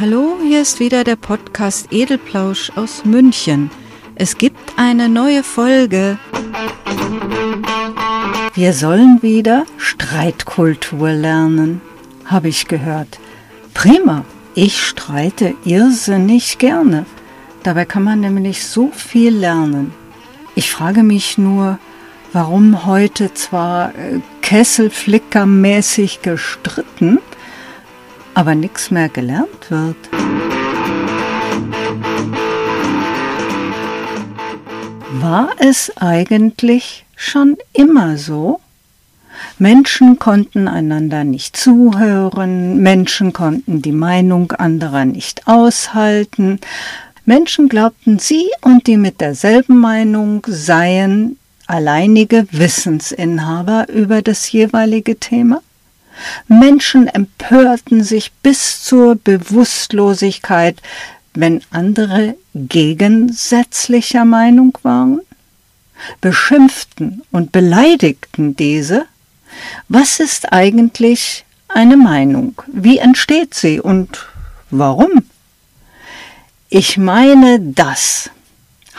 [0.00, 3.68] Hallo, hier ist wieder der Podcast Edelplausch aus München.
[4.14, 6.18] Es gibt eine neue Folge.
[8.54, 11.80] Wir sollen wieder Streitkultur lernen,
[12.26, 13.18] habe ich gehört.
[13.74, 14.24] Prima,
[14.54, 17.04] ich streite irrsinnig gerne.
[17.64, 19.92] Dabei kann man nämlich so viel lernen.
[20.54, 21.80] Ich frage mich nur,
[22.32, 27.18] warum heute zwar äh, kesselflickermäßig gestritten,
[28.38, 29.96] aber nichts mehr gelernt wird.
[35.10, 38.60] War es eigentlich schon immer so?
[39.58, 46.60] Menschen konnten einander nicht zuhören, Menschen konnten die Meinung anderer nicht aushalten,
[47.24, 55.60] Menschen glaubten, sie und die mit derselben Meinung seien alleinige Wissensinhaber über das jeweilige Thema.
[56.46, 60.80] Menschen empörten sich bis zur Bewusstlosigkeit,
[61.34, 65.20] wenn andere gegensätzlicher Meinung waren,
[66.20, 69.06] beschimpften und beleidigten diese.
[69.88, 72.60] Was ist eigentlich eine Meinung?
[72.66, 74.26] Wie entsteht sie und
[74.70, 75.24] warum?
[76.68, 78.30] Ich meine das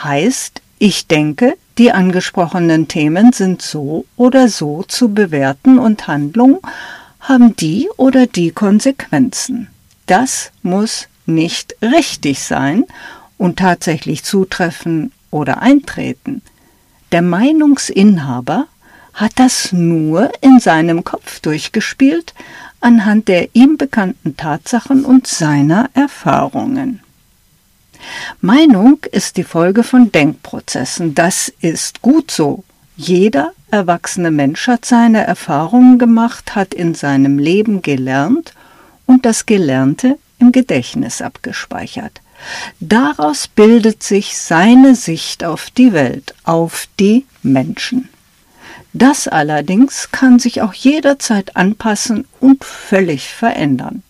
[0.04, 6.60] heißt, ich denke, die angesprochenen Themen sind so oder so zu bewerten und Handlung
[7.30, 9.70] haben die oder die Konsequenzen.
[10.08, 12.84] Das muss nicht richtig sein
[13.38, 16.42] und tatsächlich zutreffen oder eintreten.
[17.14, 18.68] Der Meinungsinhaber
[19.14, 22.34] hat das nur in seinem Kopf durchgespielt
[22.82, 27.02] anhand der ihm bekannten Tatsachen und seiner Erfahrungen.
[28.40, 31.16] Meinung ist die Folge von Denkprozessen.
[31.16, 32.64] Das ist gut so.
[33.02, 38.54] Jeder erwachsene Mensch hat seine Erfahrungen gemacht, hat in seinem Leben gelernt
[39.06, 42.20] und das Gelernte im Gedächtnis abgespeichert.
[42.82, 48.10] Daraus bildet sich seine Sicht auf die Welt, auf die Menschen.
[48.92, 54.04] Das allerdings kann sich auch jederzeit anpassen und völlig verändern.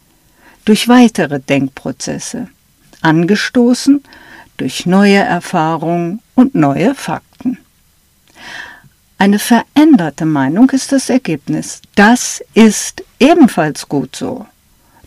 [0.65, 2.47] Durch weitere Denkprozesse,
[3.01, 4.01] angestoßen
[4.57, 7.28] durch neue Erfahrungen und neue Fakten.
[9.19, 11.81] Eine veränderte Meinung ist das Ergebnis.
[11.95, 14.45] Das ist ebenfalls gut so.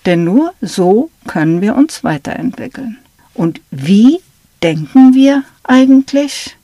[0.04, 2.98] Denn nur so können wir uns weiterentwickeln.
[3.32, 4.20] Und wie
[4.62, 6.56] denken wir eigentlich?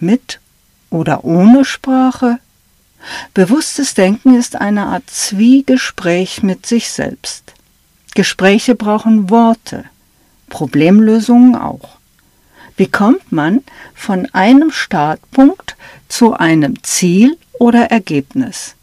[0.00, 0.40] Mit
[0.90, 2.40] oder ohne Sprache?
[3.34, 7.54] Bewusstes Denken ist eine Art Zwiegespräch mit sich selbst.
[8.16, 9.84] Gespräche brauchen Worte,
[10.48, 11.95] Problemlösungen auch.
[12.76, 13.64] Wie kommt man
[13.94, 15.76] von einem Startpunkt
[16.08, 18.74] zu einem Ziel oder Ergebnis?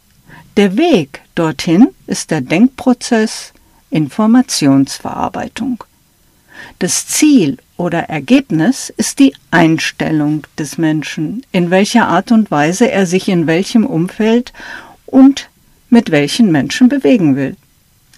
[0.56, 3.52] Der Weg dorthin ist der Denkprozess
[3.90, 5.84] Informationsverarbeitung.
[6.80, 13.06] Das Ziel oder Ergebnis ist die Einstellung des Menschen, in welcher Art und Weise er
[13.06, 14.52] sich in welchem Umfeld
[15.06, 15.50] und
[15.88, 17.56] mit welchen Menschen bewegen will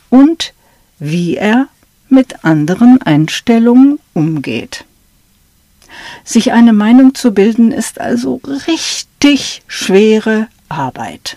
[0.09, 0.55] und
[0.99, 1.69] wie er
[2.09, 4.86] mit anderen Einstellungen umgeht.
[6.27, 11.37] Sich eine Meinung zu bilden ist also richtig schwere Arbeit.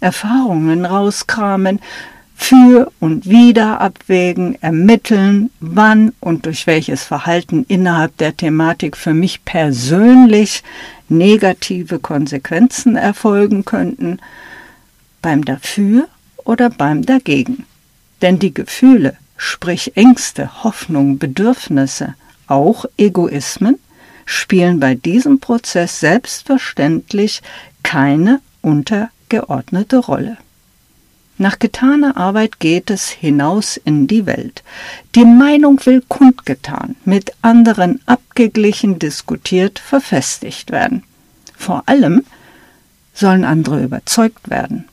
[0.00, 1.80] Erfahrungen rauskramen,
[2.36, 9.46] für und wieder abwägen, ermitteln, wann und durch welches Verhalten innerhalb der Thematik für mich
[9.46, 10.62] persönlich
[11.08, 14.18] negative Konsequenzen erfolgen könnten,
[15.22, 16.06] beim Dafür
[16.44, 17.64] oder beim Dagegen.
[18.20, 22.14] Denn die Gefühle, sprich Ängste, Hoffnung, Bedürfnisse,
[22.46, 23.78] auch Egoismen,
[24.26, 27.40] spielen bei diesem Prozess selbstverständlich
[27.82, 30.36] keine untergeordnete Rolle.
[31.38, 34.62] Nach getaner Arbeit geht es hinaus in die Welt.
[35.14, 41.02] Die Meinung will kundgetan, mit anderen abgeglichen, diskutiert, verfestigt werden.
[41.54, 42.24] Vor allem
[43.12, 44.86] sollen andere überzeugt werden.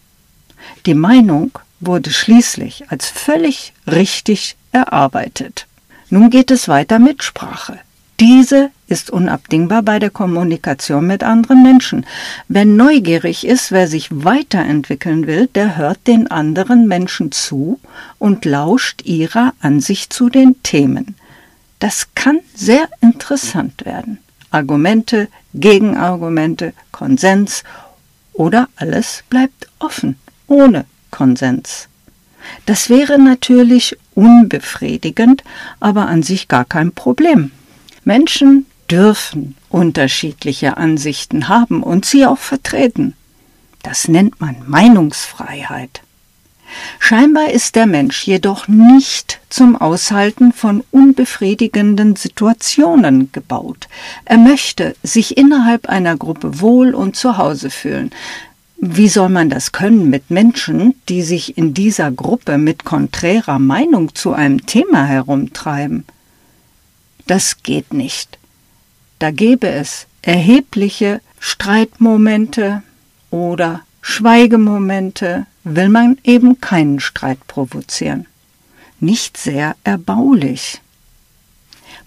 [0.85, 5.67] Die Meinung wurde schließlich als völlig richtig erarbeitet.
[6.09, 7.79] Nun geht es weiter mit Sprache.
[8.23, 12.05] Diese ist unabdingbar bei der Kommunikation mit anderen Menschen.
[12.47, 17.81] Wer neugierig ist, wer sich weiterentwickeln will, der hört den anderen Menschen zu
[18.19, 21.15] und lauscht ihrer Ansicht zu den Themen.
[21.79, 24.19] Das kann sehr interessant werden.
[24.51, 27.65] Argumente, Gegenargumente, Konsens
[28.31, 30.17] oder alles bleibt offen,
[30.47, 31.89] ohne Konsens.
[32.65, 35.43] Das wäre natürlich unbefriedigend,
[35.81, 37.51] aber an sich gar kein Problem.
[38.05, 43.13] Menschen dürfen unterschiedliche Ansichten haben und sie auch vertreten.
[43.81, 46.01] Das nennt man Meinungsfreiheit.
[46.99, 53.87] Scheinbar ist der Mensch jedoch nicht zum Aushalten von unbefriedigenden Situationen gebaut.
[54.25, 58.11] Er möchte sich innerhalb einer Gruppe wohl und zu Hause fühlen.
[58.77, 64.13] Wie soll man das können mit Menschen, die sich in dieser Gruppe mit konträrer Meinung
[64.15, 66.05] zu einem Thema herumtreiben?
[67.27, 68.37] Das geht nicht.
[69.19, 72.83] Da gäbe es erhebliche Streitmomente
[73.29, 78.25] oder Schweigemomente, will man eben keinen Streit provozieren.
[78.99, 80.81] Nicht sehr erbaulich.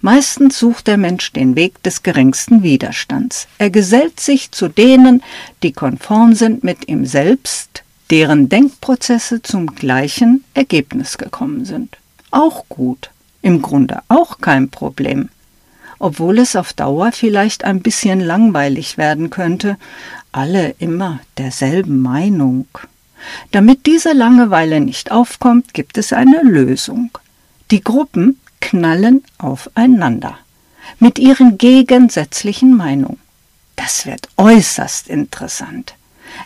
[0.02, 3.48] Meistens sucht der Mensch den Weg des geringsten Widerstands.
[3.58, 5.22] Er gesellt sich zu denen,
[5.62, 11.96] die konform sind mit ihm selbst, deren Denkprozesse zum gleichen Ergebnis gekommen sind.
[12.30, 13.10] Auch gut,
[13.42, 15.28] im Grunde auch kein Problem,
[15.98, 19.76] obwohl es auf Dauer vielleicht ein bisschen langweilig werden könnte,
[20.32, 22.66] alle immer derselben Meinung.
[23.50, 27.10] Damit diese Langeweile nicht aufkommt, gibt es eine Lösung.
[27.70, 30.38] Die Gruppen knallen aufeinander
[30.98, 33.20] mit ihren gegensätzlichen Meinungen.
[33.76, 35.94] Das wird äußerst interessant.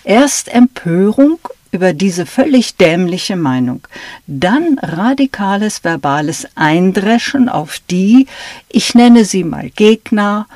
[0.05, 1.39] Erst Empörung
[1.72, 3.87] über diese völlig dämliche Meinung,
[4.26, 8.26] dann radikales verbales Eindreschen auf die,
[8.69, 10.46] ich nenne sie mal Gegner,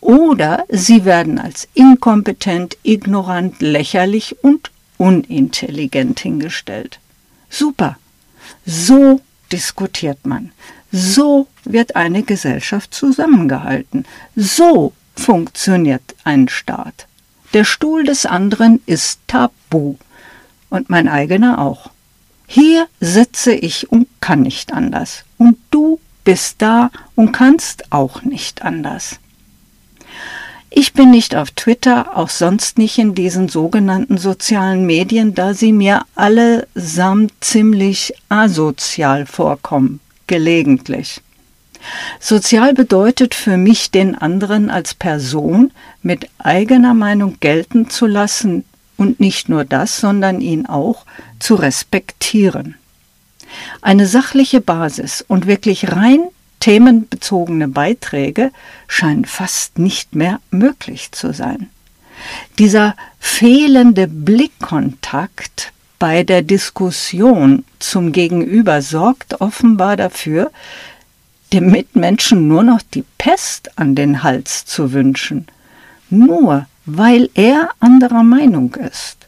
[0.00, 7.00] oder sie werden als inkompetent, ignorant, lächerlich und unintelligent hingestellt.
[7.50, 7.98] Super.
[8.64, 9.20] So
[9.50, 10.52] diskutiert man.
[10.92, 14.04] So wird eine Gesellschaft zusammengehalten.
[14.36, 17.06] So funktioniert ein Staat.
[17.52, 19.96] Der Stuhl des anderen ist tabu
[20.70, 21.90] und mein eigener auch.
[22.46, 25.24] Hier sitze ich und kann nicht anders.
[25.38, 29.18] Und du bist da und kannst auch nicht anders.
[30.70, 35.72] Ich bin nicht auf Twitter, auch sonst nicht in diesen sogenannten sozialen Medien, da sie
[35.72, 41.22] mir allesamt ziemlich asozial vorkommen, gelegentlich.
[42.20, 45.72] Sozial bedeutet für mich, den anderen als Person
[46.02, 48.64] mit eigener Meinung gelten zu lassen
[48.96, 51.04] und nicht nur das, sondern ihn auch
[51.38, 52.74] zu respektieren.
[53.82, 56.20] Eine sachliche Basis und wirklich rein
[56.60, 58.50] themenbezogene Beiträge
[58.88, 61.70] scheinen fast nicht mehr möglich zu sein.
[62.58, 70.50] Dieser fehlende Blickkontakt bei der Diskussion zum Gegenüber sorgt offenbar dafür,
[71.52, 75.46] dem Mitmenschen nur noch die Pest an den Hals zu wünschen,
[76.10, 79.26] nur weil er anderer Meinung ist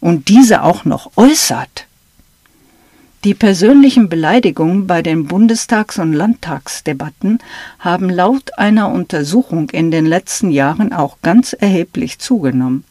[0.00, 1.86] und diese auch noch äußert.
[3.24, 7.38] Die persönlichen Beleidigungen bei den Bundestags- und Landtagsdebatten
[7.78, 12.84] haben laut einer Untersuchung in den letzten Jahren auch ganz erheblich zugenommen.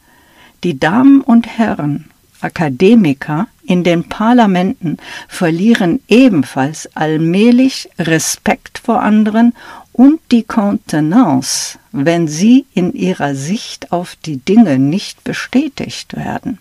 [0.62, 2.10] Die Damen und Herren,
[2.40, 4.98] Akademiker in den Parlamenten
[5.28, 9.52] verlieren ebenfalls allmählich Respekt vor anderen
[9.92, 16.58] und die Kontenance, wenn sie in ihrer Sicht auf die Dinge nicht bestätigt werden.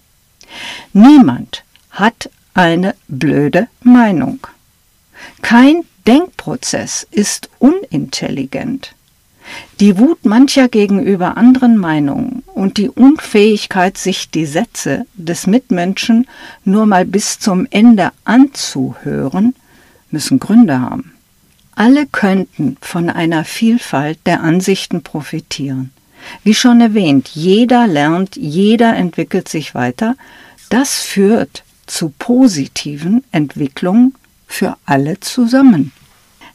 [0.94, 4.40] Niemand hat eine blöde Meinung.
[5.42, 8.96] Kein Denkprozess ist unintelligent.
[9.80, 16.28] Die Wut mancher gegenüber anderen Meinungen und die Unfähigkeit, sich die Sätze des Mitmenschen
[16.66, 19.56] nur mal bis zum Ende anzuhören,
[20.12, 21.14] müssen Gründe haben.
[21.80, 25.92] Alle könnten von einer Vielfalt der Ansichten profitieren.
[26.44, 30.18] Wie schon erwähnt, jeder lernt, jeder entwickelt sich weiter.
[30.70, 34.14] Das führt zu positiven Entwicklungen
[34.46, 35.94] für alle zusammen.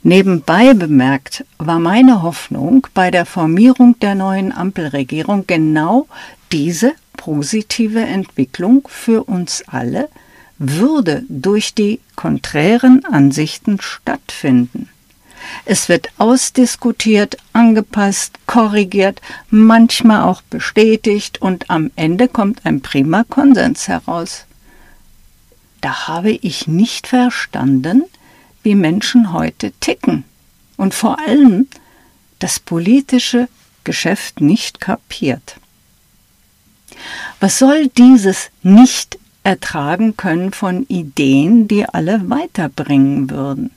[0.02, 6.06] Nebenbei bemerkt war meine Hoffnung bei der Formierung der neuen Ampelregierung genau
[6.52, 10.10] diese positive Entwicklung für uns alle
[10.58, 14.90] würde durch die konträren Ansichten stattfinden.
[15.64, 19.20] Es wird ausdiskutiert, angepasst, korrigiert,
[19.50, 24.46] manchmal auch bestätigt und am Ende kommt ein prima Konsens heraus
[25.84, 28.04] da habe ich nicht verstanden,
[28.62, 30.24] wie Menschen heute ticken
[30.78, 31.68] und vor allem
[32.38, 33.48] das politische
[33.84, 35.56] Geschäft nicht kapiert.
[37.38, 43.70] Was soll dieses nicht ertragen können von Ideen, die alle weiterbringen würden?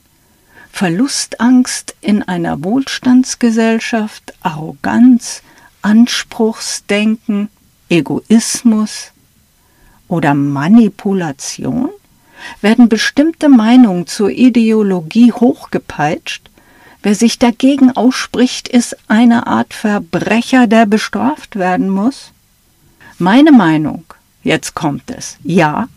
[0.78, 5.42] Verlustangst in einer Wohlstandsgesellschaft, Arroganz,
[5.82, 7.48] Anspruchsdenken,
[7.88, 9.10] Egoismus
[10.06, 11.90] oder Manipulation?
[12.60, 16.48] werden bestimmte Meinungen zur Ideologie hochgepeitscht,
[17.02, 22.30] wer sich dagegen ausspricht, ist eine Art Verbrecher, der bestraft werden muss?
[23.18, 24.04] Meine Meinung,
[24.44, 25.88] jetzt kommt es, ja,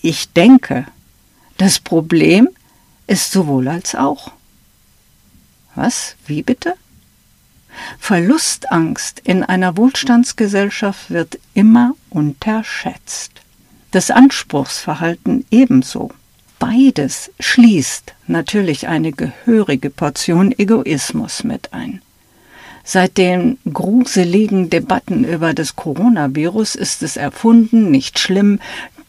[0.00, 0.86] ich denke.
[1.58, 2.48] Das Problem
[3.12, 4.32] ist sowohl als auch.
[5.74, 6.16] Was?
[6.26, 6.74] Wie bitte?
[7.98, 13.32] Verlustangst in einer Wohlstandsgesellschaft wird immer unterschätzt.
[13.90, 16.10] Das Anspruchsverhalten ebenso.
[16.58, 22.00] Beides schließt natürlich eine gehörige Portion Egoismus mit ein.
[22.82, 28.58] Seit den gruseligen Debatten über das Coronavirus ist es erfunden, nicht schlimm,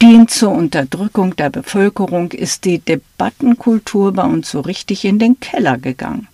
[0.04, 5.78] dient zur Unterdrückung der Bevölkerung, ist die Debattenkultur bei uns so richtig in den Keller
[5.78, 6.28] gegangen.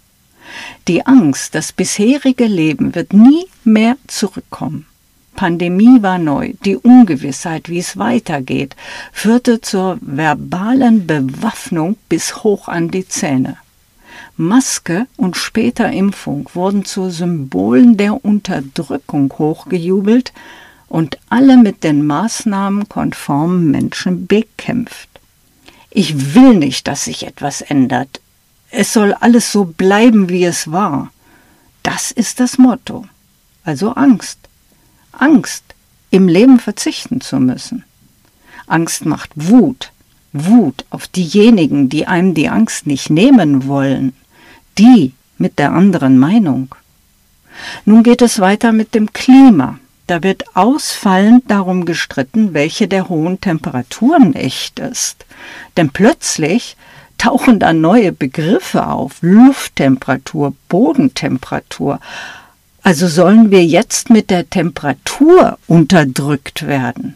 [0.88, 4.88] Die Angst, das bisherige Leben wird nie mehr zurückkommen.
[5.36, 8.76] Pandemie war neu, die Ungewissheit, wie es weitergeht,
[9.12, 13.58] führte zur verbalen Bewaffnung bis hoch an die Zähne.
[14.36, 20.34] Maske und später Impfung wurden zu Symbolen der Unterdrückung hochgejubelt
[20.90, 25.10] und alle mit den Maßnahmen konformen Menschen bekämpft.
[25.90, 28.20] Ich will nicht, dass sich etwas ändert.
[28.70, 31.12] Es soll alles so bleiben, wie es war.
[31.82, 33.08] Das ist das Motto.
[33.64, 34.40] Also Angst.
[35.12, 35.64] Angst,
[36.12, 37.84] im Leben verzichten zu müssen.
[38.68, 39.92] Angst macht Wut.
[40.34, 44.14] Wut auf diejenigen, die einem die Angst nicht nehmen wollen
[44.80, 46.74] die mit der anderen Meinung.
[47.86, 49.78] Nun geht es weiter mit dem Klima.
[50.10, 55.24] Da wird ausfallend darum gestritten, welche der hohen Temperaturen echt ist.
[55.78, 56.78] Denn plötzlich
[57.20, 59.18] tauchen da neue Begriffe auf.
[59.22, 62.00] Lufttemperatur, Bodentemperatur.
[62.82, 67.16] Also sollen wir jetzt mit der Temperatur unterdrückt werden.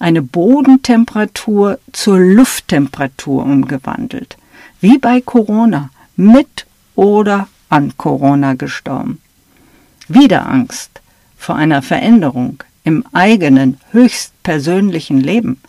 [0.00, 4.36] Eine Bodentemperatur zur Lufttemperatur umgewandelt.
[4.80, 5.90] Wie bei Corona.
[6.16, 9.20] Mit oder an Corona gestorben.
[10.08, 10.99] Wieder Angst
[11.40, 15.60] vor einer Veränderung im eigenen, höchstpersönlichen Leben,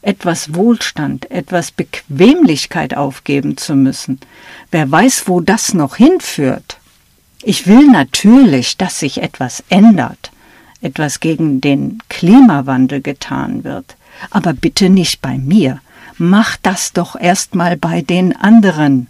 [0.00, 4.18] etwas Wohlstand, etwas Bequemlichkeit aufgeben zu müssen.
[4.70, 6.78] Wer weiß, wo das noch hinführt.
[7.42, 10.32] Ich will natürlich, dass sich etwas ändert,
[10.80, 13.96] etwas gegen den Klimawandel getan wird,
[14.30, 15.80] aber bitte nicht bei mir.
[16.16, 19.08] Mach das doch erst mal bei den anderen.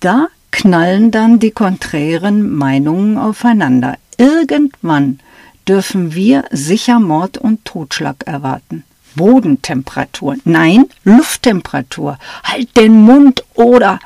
[0.00, 3.96] Da knallen dann die konträren Meinungen aufeinander.
[4.20, 5.20] Irgendwann
[5.66, 8.84] dürfen wir sicher Mord und Totschlag erwarten.
[9.16, 10.36] Bodentemperatur.
[10.44, 12.18] Nein, Lufttemperatur.
[12.44, 13.98] Halt den Mund oder.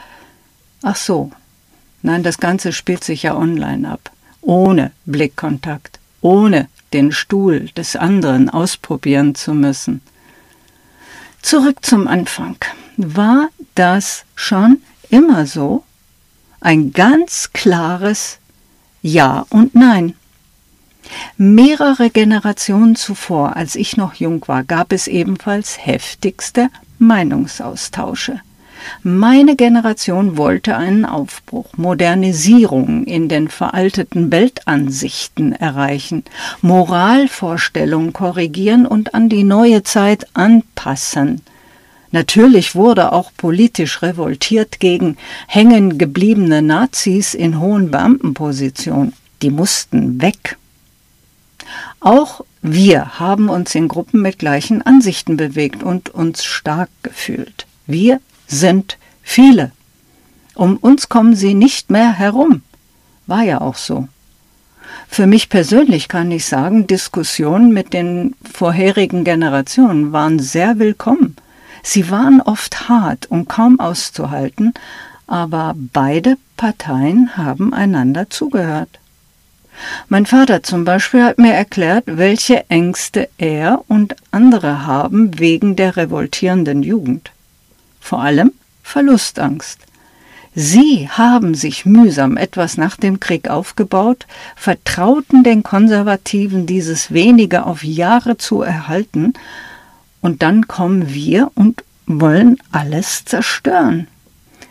[0.82, 1.32] Ach so.
[2.02, 4.12] Nein, das Ganze spielt sich ja online ab.
[4.40, 5.98] Ohne Blickkontakt.
[6.20, 10.00] Ohne den Stuhl des anderen ausprobieren zu müssen.
[11.42, 12.56] Zurück zum Anfang.
[12.96, 14.80] War das schon
[15.10, 15.82] immer so?
[16.64, 18.38] ein ganz klares
[19.06, 20.14] Ja und Nein.
[21.36, 28.40] Mehrere Generationen zuvor, als ich noch jung war, gab es ebenfalls heftigste Meinungsaustausche.
[29.02, 36.24] Meine Generation wollte einen Aufbruch, Modernisierung in den veralteten Weltansichten erreichen,
[36.62, 41.42] Moralvorstellungen korrigieren und an die neue Zeit anpassen–
[42.14, 45.16] Natürlich wurde auch politisch revoltiert gegen
[45.48, 49.14] hängen gebliebene Nazis in hohen Beamtenpositionen.
[49.42, 50.56] Die mussten weg.
[51.98, 57.66] Auch wir haben uns in Gruppen mit gleichen Ansichten bewegt und uns stark gefühlt.
[57.88, 59.72] Wir sind viele.
[60.54, 62.62] Um uns kommen sie nicht mehr herum.
[63.26, 64.06] War ja auch so.
[65.08, 71.23] Für mich persönlich kann ich sagen, Diskussionen mit den vorherigen Generationen waren sehr willkommen.
[71.86, 74.72] Sie waren oft hart und kaum auszuhalten,
[75.26, 78.98] aber beide Parteien haben einander zugehört.
[80.08, 85.98] Mein Vater zum Beispiel hat mir erklärt, welche Ängste er und andere haben wegen der
[85.98, 87.32] revoltierenden Jugend.
[88.00, 89.80] Vor allem Verlustangst.
[90.54, 94.26] Sie haben sich mühsam etwas nach dem Krieg aufgebaut,
[94.56, 99.34] vertrauten den Konservativen dieses wenige auf Jahre zu erhalten
[100.24, 104.08] und dann kommen wir und wollen alles zerstören,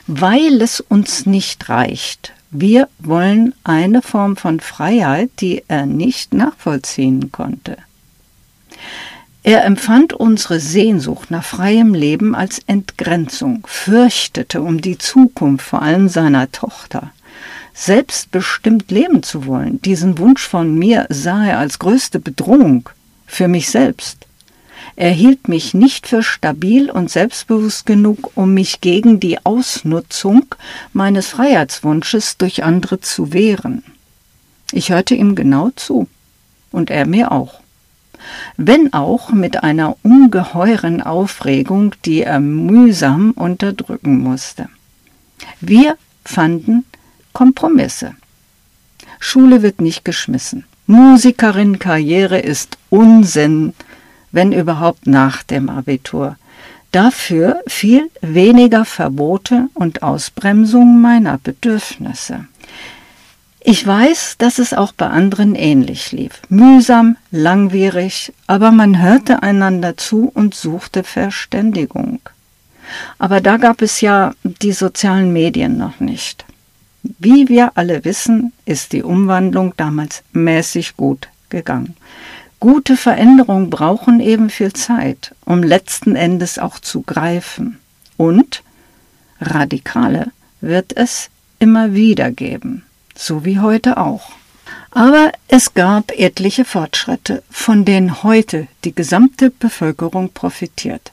[0.07, 2.33] weil es uns nicht reicht.
[2.49, 7.77] Wir wollen eine Form von Freiheit, die er nicht nachvollziehen konnte.
[9.43, 16.09] Er empfand unsere Sehnsucht nach freiem Leben als Entgrenzung, fürchtete um die Zukunft vor allem
[16.09, 17.11] seiner Tochter.
[17.75, 22.89] Selbstbestimmt leben zu wollen, diesen Wunsch von mir sah er als größte Bedrohung
[23.27, 24.25] für mich selbst.
[24.95, 30.45] Er hielt mich nicht für stabil und selbstbewusst genug, um mich gegen die Ausnutzung
[30.93, 33.83] meines Freiheitswunsches durch andere zu wehren.
[34.71, 36.07] Ich hörte ihm genau zu,
[36.71, 37.63] und er mir auch.
[38.57, 44.69] wenn auch mit einer ungeheuren Aufregung, die er mühsam unterdrücken musste.
[45.59, 46.85] Wir fanden
[47.33, 48.15] Kompromisse.
[49.19, 50.65] Schule wird nicht geschmissen.
[50.87, 53.73] Musikerin-Karriere ist Unsinn,
[54.33, 56.35] wenn überhaupt nach dem Abitur.
[56.91, 62.45] Dafür viel weniger Verbote und Ausbremsung meiner Bedürfnisse.
[63.61, 66.41] Ich weiß, dass es auch bei anderen ähnlich lief.
[66.49, 72.19] Mühsam, langwierig, aber man hörte einander zu und suchte Verständigung.
[73.19, 76.45] Aber da gab es ja die sozialen Medien noch nicht.
[77.03, 81.95] Wie wir alle wissen, ist die Umwandlung damals mäßig gut gegangen.
[82.63, 87.79] Gute Veränderungen brauchen eben viel Zeit, um letzten Endes auch zu greifen.
[88.15, 88.63] Und
[89.41, 91.29] radikale wird es
[91.59, 92.83] immer wieder geben
[93.15, 94.31] so wie heute auch.
[94.91, 101.11] Aber es gab etliche Fortschritte, von denen heute die gesamte Bevölkerung profitiert.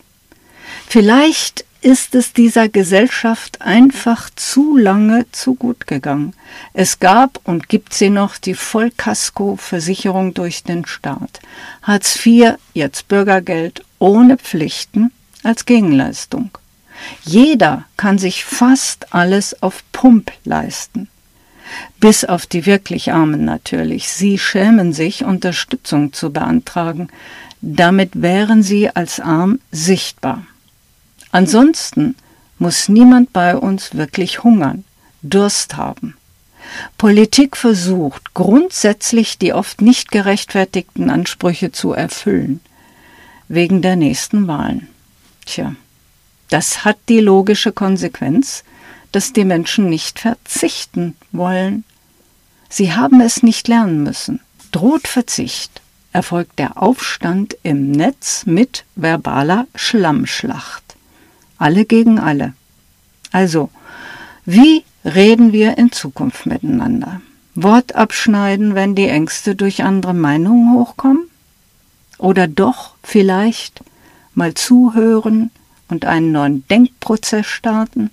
[0.87, 6.35] Vielleicht ist es dieser Gesellschaft einfach zu lange zu gut gegangen.
[6.75, 11.41] Es gab und gibt sie noch die Vollkasko-Versicherung durch den Staat.
[11.83, 15.11] Hartz IV, jetzt Bürgergeld, ohne Pflichten
[15.43, 16.51] als Gegenleistung.
[17.25, 21.09] Jeder kann sich fast alles auf Pump leisten.
[21.99, 24.11] Bis auf die wirklich Armen natürlich.
[24.11, 27.09] Sie schämen sich, Unterstützung zu beantragen.
[27.63, 30.45] Damit wären sie als arm sichtbar.
[31.33, 32.17] Ansonsten
[32.59, 34.85] muss niemand bei uns wirklich hungern,
[35.23, 36.17] Durst haben.
[36.99, 42.61] Politik versucht grundsätzlich die oft nicht gerechtfertigten Ansprüche zu erfüllen,
[43.49, 44.89] wegen der nächsten Wahlen.
[45.47, 45.75] Tja,
[46.49, 48.65] das hat die logische Konsequenz,
[49.13, 51.85] dass die Menschen nicht verzichten wollen.
[52.69, 54.41] Sie haben es nicht lernen müssen.
[54.71, 55.81] Droht Verzicht,
[56.13, 60.90] erfolgt der Aufstand im Netz mit verbaler Schlammschlacht.
[61.61, 62.55] Alle gegen alle.
[63.33, 63.69] Also,
[64.47, 67.21] wie reden wir in Zukunft miteinander?
[67.55, 71.29] Wort abschneiden, wenn die Ängste durch andere Meinungen hochkommen?
[72.17, 73.85] Oder doch vielleicht
[74.35, 75.51] mal zuhören
[75.89, 78.09] und einen neuen Denkprozess starten?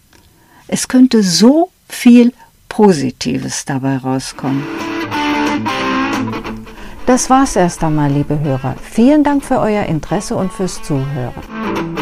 [0.68, 2.34] Es könnte so viel
[2.68, 4.64] Positives dabei rauskommen.
[7.06, 8.76] Das war's erst einmal, liebe Hörer.
[8.84, 11.97] Vielen Dank für euer Interesse und fürs Zuhören.